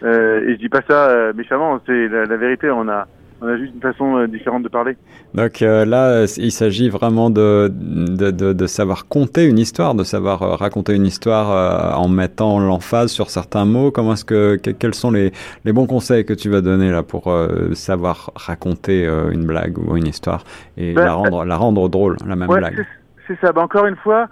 Euh, 0.04 0.46
et 0.46 0.52
je 0.52 0.58
dis 0.58 0.68
pas 0.68 0.82
ça 0.88 1.10
euh, 1.10 1.32
méchamment, 1.34 1.80
c'est 1.86 2.08
la, 2.08 2.26
la, 2.26 2.36
vérité. 2.36 2.70
On 2.70 2.88
a 2.88 3.08
on 3.40 3.48
a 3.48 3.56
juste 3.56 3.74
une 3.74 3.80
façon 3.80 4.16
euh, 4.16 4.26
différente 4.26 4.62
de 4.62 4.68
parler. 4.68 4.96
Donc 5.34 5.60
euh, 5.60 5.84
là, 5.84 6.24
il 6.38 6.52
s'agit 6.52 6.88
vraiment 6.88 7.28
de, 7.30 7.70
de, 7.70 8.30
de, 8.30 8.52
de, 8.52 8.66
savoir 8.66 9.08
compter 9.08 9.44
une 9.44 9.58
histoire, 9.58 9.94
de 9.94 10.04
savoir 10.04 10.42
euh, 10.42 10.54
raconter 10.54 10.94
une 10.94 11.06
histoire 11.06 11.50
euh, 11.50 11.96
en 11.96 12.08
mettant 12.08 12.58
l'emphase 12.58 13.10
sur 13.10 13.28
certains 13.30 13.64
mots. 13.64 13.90
Comment 13.90 14.14
est-ce 14.14 14.24
que, 14.24 14.56
que, 14.56 14.70
quels 14.70 14.94
sont 14.94 15.10
les, 15.10 15.32
les 15.64 15.72
bons 15.72 15.86
conseils 15.86 16.24
que 16.24 16.32
tu 16.32 16.48
vas 16.48 16.60
donner 16.62 16.90
là 16.90 17.02
pour 17.02 17.28
euh, 17.28 17.74
savoir 17.74 18.30
raconter 18.34 19.06
euh, 19.06 19.30
une 19.30 19.46
blague 19.46 19.78
ou 19.78 19.96
une 19.96 20.06
histoire 20.06 20.44
et 20.76 20.94
ben, 20.94 21.04
la 21.04 21.12
rendre 21.12 21.44
la 21.44 21.56
rendre 21.56 21.88
drôle, 21.88 22.16
la 22.26 22.36
même 22.36 22.48
ouais, 22.48 22.58
blague? 22.58 22.86
C'est 23.26 23.38
ça. 23.40 23.52
Ben, 23.52 23.62
encore 23.62 23.86
une 23.86 23.96
fois, 23.96 24.28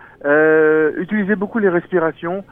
utilisez 0.98 1.36
beaucoup 1.36 1.58
les 1.58 1.68
respirations. 1.68 2.44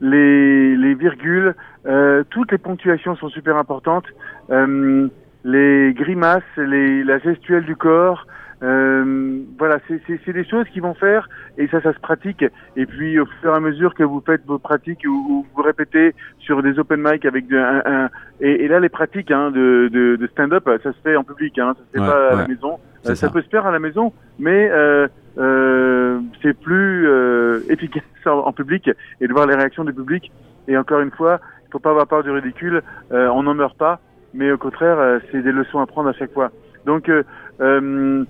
Les, 0.00 0.76
les 0.76 0.94
virgules, 0.94 1.54
euh, 1.86 2.24
toutes 2.30 2.52
les 2.52 2.58
ponctuations 2.58 3.16
sont 3.16 3.28
super 3.28 3.56
importantes. 3.56 4.06
Euh, 4.50 5.08
les 5.44 5.94
grimaces, 5.94 6.42
les, 6.56 7.02
la 7.04 7.18
gestuelle 7.18 7.64
du 7.64 7.76
corps, 7.76 8.26
euh, 8.62 9.38
voilà, 9.58 9.78
c'est 9.88 10.32
des 10.32 10.44
choses 10.44 10.66
qui 10.68 10.80
vont 10.80 10.92
faire 10.92 11.28
et 11.56 11.66
ça, 11.68 11.80
ça 11.80 11.94
se 11.94 11.98
pratique. 11.98 12.44
Et 12.76 12.84
puis 12.84 13.18
au 13.18 13.24
fur 13.40 13.52
et 13.52 13.56
à 13.56 13.60
mesure 13.60 13.94
que 13.94 14.02
vous 14.02 14.22
faites 14.24 14.44
vos 14.44 14.58
pratiques 14.58 15.04
ou, 15.06 15.08
ou 15.10 15.46
vous 15.54 15.62
répétez 15.62 16.14
sur 16.40 16.62
des 16.62 16.78
open 16.78 17.00
mic 17.02 17.24
avec 17.24 17.46
de, 17.46 17.56
un, 17.56 17.82
un 17.86 18.10
et, 18.40 18.64
et, 18.64 18.68
là 18.68 18.78
les 18.80 18.90
pratiques 18.90 19.30
hein, 19.30 19.50
de, 19.50 19.88
de, 19.90 20.16
de 20.16 20.26
stand-up, 20.26 20.68
ça 20.82 20.92
se 20.92 20.98
fait 21.02 21.16
en 21.16 21.24
public, 21.24 21.58
hein, 21.58 21.74
ça 21.78 21.84
se 21.86 21.90
fait 21.92 22.00
ouais, 22.00 22.06
pas 22.06 22.28
à 22.28 22.34
ouais. 22.34 22.42
la 22.42 22.48
maison. 22.48 22.78
Ça. 23.02 23.14
ça. 23.14 23.30
peut 23.30 23.40
se 23.40 23.48
faire 23.48 23.66
à 23.66 23.72
la 23.72 23.78
maison, 23.78 24.12
mais 24.38 24.68
euh, 24.70 24.90
euh, 25.00 25.08
c'est 25.36 26.58
plus 26.58 27.08
euh, 27.08 27.60
efficace 27.68 28.02
en, 28.26 28.52
public 28.52 28.90
et 29.20 29.28
de 29.28 29.32
voir 29.32 29.46
les 29.46 29.54
réactions 29.54 29.84
du 29.84 29.92
public. 29.92 30.30
Et 30.68 30.76
encore 30.76 31.00
une 31.00 31.10
fois, 31.10 31.40
il 31.66 31.72
faut 31.72 31.78
pas 31.78 31.90
avoir 31.90 32.06
peur 32.06 32.22
du 32.22 32.30
ridicule. 32.30 32.82
Euh, 33.12 33.28
on 33.28 33.42
n'en 33.42 33.54
meurt 33.54 33.76
pas, 33.76 34.00
mais 34.34 34.50
au 34.52 34.58
contraire, 34.58 34.98
euh, 34.98 35.18
c'est 35.30 35.42
des 35.42 35.52
leçons 35.52 35.80
à 35.80 35.86
prendre 35.86 36.08
à 36.08 36.12
chaque 36.12 36.32
fois. 36.32 36.50
Donc, 36.86 37.08
euh, 37.08 38.24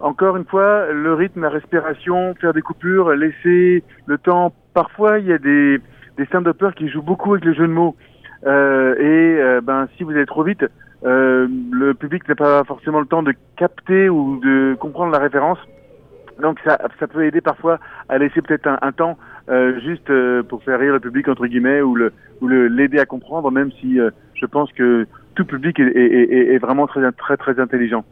encore 0.00 0.36
une 0.36 0.44
fois, 0.44 0.92
le 0.92 1.14
rythme, 1.14 1.42
la 1.42 1.50
respiration, 1.50 2.34
faire 2.40 2.52
des 2.52 2.62
coupures, 2.62 3.10
laisser 3.10 3.82
le 4.06 4.18
temps. 4.18 4.52
Parfois, 4.74 5.18
il 5.18 5.26
y 5.26 5.32
a 5.32 5.38
des, 5.38 5.80
des 6.16 6.24
stand-uppers 6.26 6.74
qui 6.74 6.88
jouent 6.88 7.02
beaucoup 7.02 7.32
avec 7.32 7.44
le 7.44 7.54
jeu 7.54 7.66
de 7.66 7.72
mots. 7.72 7.96
et 8.46 9.60
ben, 9.62 9.88
si 9.96 10.04
vous 10.04 10.12
allez 10.12 10.26
trop 10.26 10.44
vite, 10.44 10.64
le 11.02 11.92
public 11.94 12.28
n'a 12.28 12.36
pas 12.36 12.62
forcément 12.64 13.00
le 13.00 13.06
temps 13.06 13.24
de 13.24 13.34
capter 13.56 14.08
ou 14.08 14.38
de 14.40 14.76
comprendre 14.78 15.12
la 15.12 15.18
référence. 15.18 15.58
Donc 16.40 16.58
ça, 16.64 16.78
peut 17.08 17.24
aider 17.24 17.40
parfois 17.40 17.78
à 18.08 18.18
laisser 18.18 18.40
peut-être 18.42 18.68
un, 18.80 18.92
temps 18.92 19.18
euh, 19.48 19.80
juste 19.80 20.08
euh, 20.10 20.42
pour 20.42 20.62
faire 20.62 20.78
rire 20.78 20.92
le 20.92 21.00
public 21.00 21.28
entre 21.28 21.46
guillemets 21.46 21.80
ou 21.80 21.94
le 21.94 22.12
ou 22.40 22.46
le 22.46 22.68
l'aider 22.68 23.00
à 23.00 23.06
comprendre, 23.06 23.50
même 23.50 23.72
si 23.72 23.98
euh, 23.98 24.10
je 24.34 24.46
pense 24.46 24.72
que 24.72 25.06
tout 25.34 25.44
public 25.44 25.80
est, 25.80 25.88
est, 25.96 26.32
est, 26.32 26.54
est 26.54 26.58
vraiment 26.58 26.86
très 26.86 27.10
très 27.12 27.36
très 27.36 27.58
intelligent. 27.58 28.04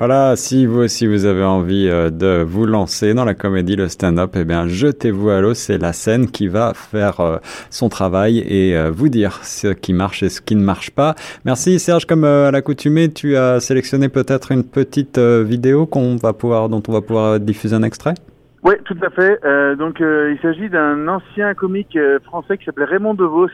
Voilà, 0.00 0.34
si 0.34 0.64
vous 0.64 0.80
aussi 0.80 1.06
vous 1.06 1.26
avez 1.26 1.44
envie 1.44 1.86
euh, 1.86 2.08
de 2.08 2.42
vous 2.42 2.64
lancer 2.64 3.12
dans 3.12 3.26
la 3.26 3.34
comédie, 3.34 3.76
le 3.76 3.86
stand-up, 3.88 4.30
eh 4.34 4.44
bien 4.44 4.66
jetez-vous 4.66 5.28
à 5.28 5.42
l'eau, 5.42 5.52
c'est 5.52 5.76
la 5.76 5.92
scène 5.92 6.30
qui 6.30 6.48
va 6.48 6.72
faire 6.72 7.20
euh, 7.20 7.36
son 7.68 7.90
travail 7.90 8.38
et 8.38 8.74
euh, 8.74 8.90
vous 8.90 9.10
dire 9.10 9.44
ce 9.44 9.68
qui 9.68 9.92
marche 9.92 10.22
et 10.22 10.30
ce 10.30 10.40
qui 10.40 10.56
ne 10.56 10.64
marche 10.64 10.90
pas. 10.90 11.16
Merci 11.44 11.78
Serge, 11.78 12.06
comme 12.06 12.24
à 12.24 12.50
l'accoutumée, 12.50 13.12
tu 13.12 13.36
as 13.36 13.60
sélectionné 13.60 14.08
peut-être 14.08 14.52
une 14.52 14.64
petite 14.64 15.18
vidéo 15.18 15.84
qu'on 15.84 16.16
va 16.16 16.32
pouvoir, 16.32 16.70
dont 16.70 16.82
on 16.88 16.92
va 16.92 17.02
pouvoir 17.02 17.38
diffuser 17.38 17.76
un 17.76 17.82
extrait? 17.82 18.14
Oui, 18.62 18.76
tout 18.86 18.96
à 19.02 19.10
fait. 19.10 19.38
donc 19.76 20.00
il 20.00 20.38
s'agit 20.40 20.70
d'un 20.70 21.08
ancien 21.08 21.52
comique 21.52 21.98
français 22.24 22.56
qui 22.56 22.64
s'appelait 22.64 22.86
Raymond 22.86 23.12
DeVos, 23.12 23.50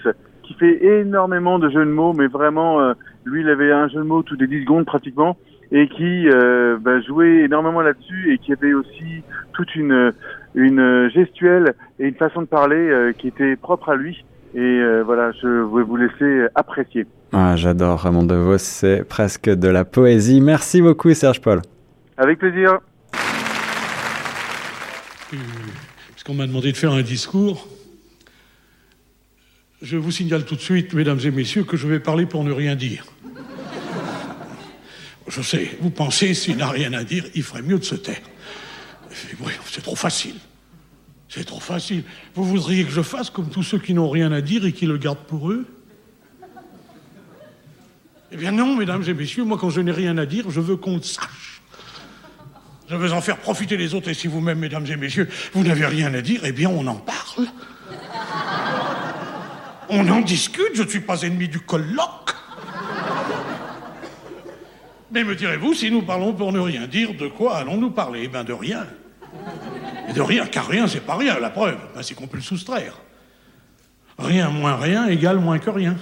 qui 0.46 0.54
fait 0.54 0.84
énormément 1.00 1.58
de 1.58 1.68
jeux 1.68 1.84
de 1.84 1.90
mots, 1.90 2.12
mais 2.12 2.26
vraiment, 2.26 2.92
lui, 3.24 3.40
il 3.42 3.48
avait 3.48 3.72
un 3.72 3.88
jeu 3.88 3.98
de 3.98 4.04
mots 4.04 4.22
tous 4.22 4.36
les 4.36 4.46
10 4.46 4.62
secondes 4.62 4.86
pratiquement 4.86 5.36
et 5.72 5.88
qui 5.88 6.28
euh, 6.28 6.78
bah, 6.80 7.00
jouait 7.00 7.44
énormément 7.44 7.80
là-dessus 7.80 8.32
et 8.32 8.38
qui 8.38 8.52
avait 8.52 8.72
aussi 8.72 9.22
toute 9.52 9.74
une, 9.74 10.12
une 10.54 11.10
gestuelle 11.12 11.74
et 11.98 12.06
une 12.06 12.14
façon 12.14 12.42
de 12.42 12.46
parler 12.46 12.76
euh, 12.76 13.12
qui 13.12 13.28
était 13.28 13.56
propre 13.56 13.90
à 13.90 13.96
lui. 13.96 14.24
Et 14.54 14.60
euh, 14.60 15.02
voilà, 15.04 15.32
je 15.42 15.48
vais 15.48 15.82
vous 15.82 15.96
laisser 15.96 16.46
apprécier. 16.54 17.06
Ah, 17.32 17.56
J'adore 17.56 18.00
Raymond 18.00 18.22
DeVos, 18.22 18.58
c'est 18.58 19.04
presque 19.06 19.50
de 19.50 19.68
la 19.68 19.84
poésie. 19.84 20.40
Merci 20.40 20.80
beaucoup 20.80 21.12
Serge 21.12 21.40
Paul. 21.40 21.60
Avec 22.16 22.38
plaisir. 22.38 22.78
Puisqu'on 26.12 26.34
m'a 26.34 26.46
demandé 26.46 26.70
de 26.70 26.76
faire 26.76 26.92
un 26.92 27.02
discours, 27.02 27.66
je 29.86 29.96
vous 29.96 30.10
signale 30.10 30.44
tout 30.44 30.56
de 30.56 30.60
suite, 30.60 30.94
mesdames 30.94 31.20
et 31.22 31.30
messieurs, 31.30 31.62
que 31.62 31.76
je 31.76 31.86
vais 31.86 32.00
parler 32.00 32.26
pour 32.26 32.42
ne 32.42 32.50
rien 32.50 32.74
dire. 32.74 33.06
Je 35.28 35.42
sais, 35.42 35.76
vous 35.80 35.90
pensez, 35.90 36.34
s'il 36.34 36.56
n'a 36.56 36.68
rien 36.68 36.92
à 36.92 37.04
dire, 37.04 37.24
il 37.34 37.42
ferait 37.44 37.62
mieux 37.62 37.78
de 37.78 37.84
se 37.84 37.94
taire. 37.94 38.20
C'est 39.66 39.82
trop 39.82 39.94
facile. 39.94 40.34
C'est 41.28 41.44
trop 41.44 41.60
facile. 41.60 42.02
Vous 42.34 42.44
voudriez 42.44 42.84
que 42.84 42.90
je 42.90 43.02
fasse 43.02 43.30
comme 43.30 43.48
tous 43.48 43.62
ceux 43.62 43.78
qui 43.78 43.94
n'ont 43.94 44.10
rien 44.10 44.32
à 44.32 44.40
dire 44.40 44.64
et 44.64 44.72
qui 44.72 44.86
le 44.86 44.98
gardent 44.98 45.24
pour 45.26 45.50
eux? 45.50 45.66
Eh 48.32 48.36
bien 48.36 48.50
non, 48.50 48.74
mesdames 48.74 49.04
et 49.06 49.14
messieurs, 49.14 49.44
moi 49.44 49.56
quand 49.56 49.70
je 49.70 49.80
n'ai 49.80 49.92
rien 49.92 50.18
à 50.18 50.26
dire, 50.26 50.50
je 50.50 50.60
veux 50.60 50.76
qu'on 50.76 50.96
le 50.96 51.02
sache. 51.02 51.62
Je 52.88 52.96
veux 52.96 53.12
en 53.12 53.20
faire 53.20 53.38
profiter 53.38 53.76
les 53.76 53.94
autres, 53.94 54.08
et 54.08 54.14
si 54.14 54.26
vous-même, 54.26 54.58
mesdames 54.58 54.86
et 54.86 54.96
messieurs, 54.96 55.28
vous 55.52 55.62
n'avez 55.62 55.86
rien 55.86 56.12
à 56.12 56.22
dire, 56.22 56.40
eh 56.44 56.52
bien 56.52 56.70
on 56.70 56.86
en 56.88 56.96
parle. 56.96 57.46
On 59.88 60.08
en 60.08 60.20
discute, 60.20 60.74
je 60.74 60.82
ne 60.82 60.88
suis 60.88 61.00
pas 61.00 61.22
ennemi 61.22 61.48
du 61.48 61.60
colloque. 61.60 62.34
Mais 65.12 65.24
me 65.24 65.34
direz-vous, 65.34 65.74
si 65.74 65.90
nous 65.90 66.02
parlons 66.02 66.32
pour 66.32 66.52
ne 66.52 66.58
rien 66.58 66.86
dire, 66.86 67.14
de 67.14 67.28
quoi 67.28 67.56
allons-nous 67.56 67.90
parler? 67.90 68.22
Eh 68.24 68.28
bien, 68.28 68.44
de 68.44 68.52
rien. 68.52 68.86
De 70.14 70.20
rien, 70.20 70.46
car 70.46 70.66
rien, 70.66 70.86
c'est 70.88 71.00
pas 71.00 71.16
rien. 71.16 71.38
La 71.38 71.50
preuve, 71.50 71.78
ben, 71.94 72.02
c'est 72.02 72.14
qu'on 72.14 72.26
peut 72.26 72.36
le 72.36 72.42
soustraire. 72.42 72.94
Rien 74.18 74.50
moins 74.50 74.76
rien 74.76 75.06
égale 75.06 75.38
moins 75.38 75.58
que 75.58 75.70
rien. 75.70 75.96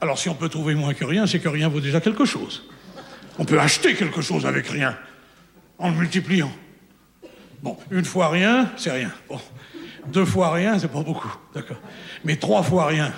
Alors, 0.00 0.18
si 0.18 0.28
on 0.28 0.34
peut 0.34 0.48
trouver 0.48 0.74
moins 0.74 0.94
que 0.94 1.04
rien, 1.04 1.26
c'est 1.26 1.40
que 1.40 1.48
rien 1.48 1.68
vaut 1.68 1.80
déjà 1.80 2.00
quelque 2.00 2.24
chose. 2.24 2.68
On 3.38 3.44
peut 3.44 3.58
acheter 3.58 3.94
quelque 3.94 4.20
chose 4.20 4.46
avec 4.46 4.68
rien, 4.68 4.96
en 5.78 5.88
le 5.90 5.96
multipliant. 5.96 6.52
Bon, 7.62 7.76
une 7.90 8.04
fois 8.04 8.28
rien, 8.28 8.70
c'est 8.76 8.92
rien. 8.92 9.10
Bon, 9.28 9.40
deux 10.06 10.24
fois 10.24 10.52
rien, 10.52 10.78
c'est 10.78 10.88
pas 10.88 11.02
beaucoup. 11.02 11.32
D'accord. 11.54 11.78
Mais 12.24 12.36
trois 12.36 12.62
fois 12.62 12.86
rien. 12.86 13.12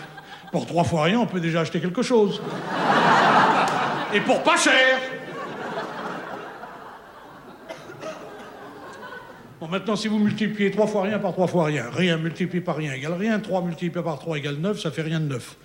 Pour 0.52 0.66
trois 0.66 0.84
fois 0.84 1.04
rien, 1.04 1.20
on 1.20 1.26
peut 1.26 1.40
déjà 1.40 1.60
acheter 1.60 1.80
quelque 1.80 2.02
chose. 2.02 2.40
Et 4.14 4.20
pour 4.20 4.42
pas 4.42 4.56
cher. 4.56 4.98
Bon, 9.60 9.68
maintenant, 9.68 9.96
si 9.96 10.06
vous 10.08 10.18
multipliez 10.18 10.70
trois 10.70 10.86
fois 10.86 11.02
rien 11.02 11.18
par 11.18 11.32
trois 11.32 11.46
fois 11.46 11.64
rien, 11.64 11.86
rien 11.90 12.18
multiplié 12.18 12.60
par 12.62 12.76
rien 12.76 12.92
égale 12.92 13.14
rien, 13.14 13.40
3 13.40 13.62
multiplié 13.62 14.04
par 14.04 14.18
3 14.18 14.36
égale 14.36 14.56
9, 14.56 14.78
ça 14.78 14.90
fait 14.90 15.02
rien 15.02 15.18
de 15.18 15.26
neuf. 15.26 15.56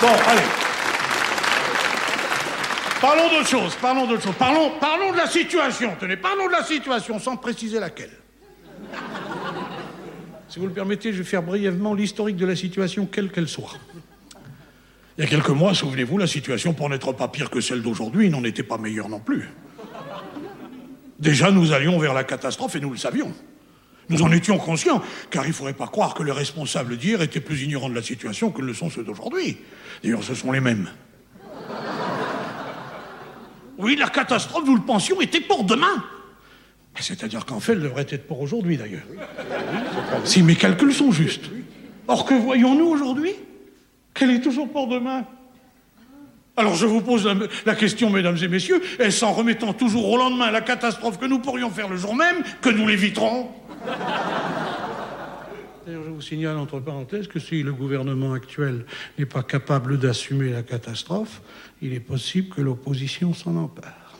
Bon, 0.00 0.08
allez. 0.28 0.65
Parlons 3.00 3.28
d'autre 3.28 3.48
chose, 3.48 3.74
parlons 3.80 4.06
d'autre 4.06 4.22
chose. 4.22 4.34
Parlons, 4.38 4.72
parlons 4.80 5.12
de 5.12 5.16
la 5.16 5.26
situation. 5.26 5.94
Tenez, 6.00 6.16
parlons 6.16 6.46
de 6.46 6.52
la 6.52 6.64
situation 6.64 7.18
sans 7.18 7.36
préciser 7.36 7.78
laquelle. 7.78 8.10
Si 10.48 10.58
vous 10.58 10.66
le 10.66 10.72
permettez, 10.72 11.12
je 11.12 11.18
vais 11.18 11.24
faire 11.24 11.42
brièvement 11.42 11.92
l'historique 11.92 12.36
de 12.36 12.46
la 12.46 12.56
situation, 12.56 13.06
quelle 13.06 13.30
qu'elle 13.30 13.48
soit. 13.48 13.78
Il 15.18 15.24
y 15.24 15.26
a 15.26 15.30
quelques 15.30 15.50
mois, 15.50 15.74
souvenez-vous, 15.74 16.18
la 16.18 16.26
situation, 16.26 16.72
pour 16.72 16.88
n'être 16.88 17.12
pas 17.12 17.28
pire 17.28 17.50
que 17.50 17.60
celle 17.60 17.82
d'aujourd'hui, 17.82 18.30
n'en 18.30 18.44
était 18.44 18.62
pas 18.62 18.78
meilleure 18.78 19.08
non 19.08 19.20
plus. 19.20 19.50
Déjà, 21.18 21.50
nous 21.50 21.72
allions 21.72 21.98
vers 21.98 22.14
la 22.14 22.24
catastrophe 22.24 22.76
et 22.76 22.80
nous 22.80 22.90
le 22.90 22.96
savions. 22.96 23.32
Nous 24.08 24.22
en 24.22 24.30
étions 24.30 24.58
conscients, 24.58 25.02
car 25.30 25.44
il 25.44 25.48
ne 25.48 25.54
faudrait 25.54 25.72
pas 25.72 25.88
croire 25.88 26.14
que 26.14 26.22
les 26.22 26.32
responsables 26.32 26.96
d'hier 26.96 27.22
étaient 27.22 27.40
plus 27.40 27.62
ignorants 27.62 27.88
de 27.88 27.94
la 27.94 28.02
situation 28.02 28.50
que 28.50 28.60
ne 28.60 28.66
le 28.66 28.74
sont 28.74 28.88
ceux 28.88 29.02
d'aujourd'hui. 29.02 29.58
D'ailleurs, 30.02 30.22
ce 30.22 30.34
sont 30.34 30.52
les 30.52 30.60
mêmes. 30.60 30.88
Oui, 33.78 33.96
la 33.96 34.08
catastrophe, 34.08 34.64
nous 34.66 34.76
le 34.76 34.82
pensions, 34.82 35.20
était 35.20 35.40
pour 35.40 35.64
demain. 35.64 36.04
C'est-à-dire 36.98 37.44
qu'en 37.44 37.60
fait, 37.60 37.72
elle 37.72 37.82
devrait 37.82 38.06
être 38.08 38.26
pour 38.26 38.40
aujourd'hui 38.40 38.76
d'ailleurs. 38.76 39.02
Si 40.24 40.42
mes 40.42 40.56
calculs 40.56 40.94
sont 40.94 41.12
justes. 41.12 41.44
Or, 42.08 42.24
que 42.24 42.34
voyons-nous 42.34 42.86
aujourd'hui? 42.86 43.32
Qu'elle 44.14 44.30
est 44.30 44.40
toujours 44.40 44.70
pour 44.70 44.88
demain. 44.88 45.24
Alors 46.58 46.74
je 46.74 46.86
vous 46.86 47.02
pose 47.02 47.28
la, 47.66 47.74
question, 47.74 48.08
mesdames 48.08 48.38
et 48.42 48.48
messieurs, 48.48 48.80
est-ce 48.98 49.24
en 49.26 49.32
remettant 49.32 49.74
toujours 49.74 50.08
au 50.08 50.16
lendemain 50.16 50.50
la 50.50 50.62
catastrophe 50.62 51.18
que 51.18 51.26
nous 51.26 51.38
pourrions 51.38 51.70
faire 51.70 51.88
le 51.88 51.98
jour 51.98 52.14
même 52.14 52.42
que 52.62 52.70
nous 52.70 52.86
l'éviterons? 52.86 53.50
Je 55.88 55.92
vous 55.92 56.20
signale 56.20 56.56
entre 56.56 56.80
parenthèses 56.80 57.28
que 57.28 57.38
si 57.38 57.62
le 57.62 57.72
gouvernement 57.72 58.32
actuel 58.32 58.84
n'est 59.18 59.26
pas 59.26 59.44
capable 59.44 59.98
d'assumer 59.98 60.50
la 60.50 60.64
catastrophe, 60.64 61.40
il 61.80 61.92
est 61.92 62.00
possible 62.00 62.48
que 62.48 62.60
l'opposition 62.60 63.32
s'en 63.32 63.54
empare. 63.56 64.16